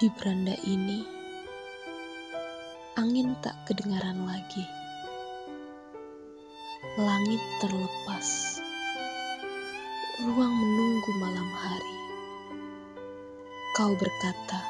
Di 0.00 0.08
beranda 0.16 0.56
ini, 0.64 1.04
angin 2.96 3.36
tak 3.44 3.52
kedengaran 3.68 4.24
lagi. 4.24 4.64
Langit 6.96 7.42
terlepas, 7.60 8.56
ruang 10.24 10.56
menunggu 10.56 11.10
malam 11.20 11.44
hari. 11.52 11.96
Kau 13.76 13.92
berkata, 13.92 14.64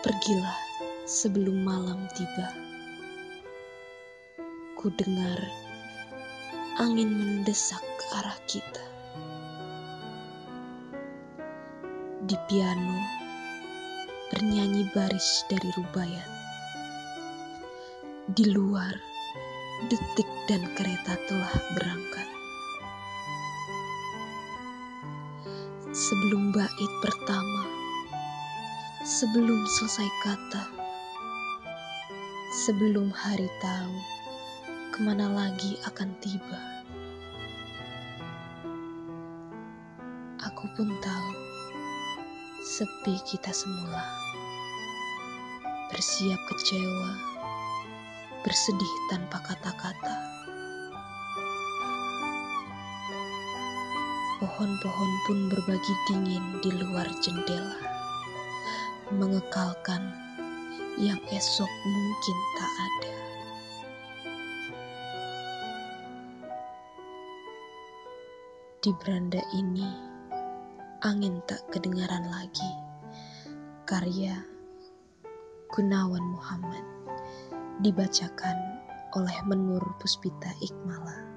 "Pergilah 0.00 0.56
sebelum 1.04 1.60
malam 1.60 2.08
tiba." 2.16 2.48
Ku 4.80 4.88
dengar 4.96 5.36
angin 6.80 7.12
mendesak 7.12 7.84
ke 8.00 8.04
arah 8.24 8.40
kita. 8.48 8.84
Di 12.24 12.40
piano 12.48 13.23
bernyanyi 14.32 14.88
baris 14.96 15.44
dari 15.52 15.68
rubaiyat. 15.76 16.30
Di 18.32 18.48
luar, 18.48 18.96
detik 19.92 20.30
dan 20.48 20.64
kereta 20.72 21.20
telah 21.28 21.54
berangkat. 21.76 22.28
Sebelum 25.92 26.56
bait 26.56 26.92
pertama, 27.04 27.68
sebelum 29.04 29.60
selesai 29.76 30.08
kata, 30.24 30.64
sebelum 32.64 33.12
hari 33.12 33.52
tahu 33.60 33.96
ke 34.88 34.98
mana 35.04 35.28
lagi 35.28 35.76
akan 35.84 36.16
tiba. 36.24 36.60
Aku 40.40 40.64
pun 40.72 40.88
tahu, 41.04 41.43
sepi 42.74 43.14
kita 43.22 43.54
semula 43.54 44.02
bersiap 45.94 46.42
kecewa, 46.50 47.12
bersedih 48.42 48.94
tanpa 49.06 49.38
kata-kata. 49.46 50.14
Pohon-pohon 54.42 55.12
pun 55.22 55.38
berbagi 55.54 55.94
dingin 56.10 56.42
di 56.66 56.74
luar 56.74 57.06
jendela, 57.22 57.78
mengekalkan 59.14 60.10
yang 60.98 61.22
esok 61.30 61.70
mungkin 61.70 62.38
tak 62.58 62.72
ada. 62.74 63.14
Di 68.82 68.90
beranda 68.98 69.42
ini, 69.54 70.13
angin 71.04 71.44
tak 71.44 71.60
kedengaran 71.68 72.24
lagi. 72.32 72.72
Karya 73.84 74.40
Gunawan 75.68 76.24
Muhammad 76.32 76.80
dibacakan 77.84 78.56
oleh 79.12 79.36
Menur 79.44 79.84
Puspita 80.00 80.48
Ikmala. 80.64 81.33